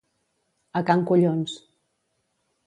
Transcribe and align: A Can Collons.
A 0.81 0.83
Can 0.87 1.03
Collons. 1.11 1.55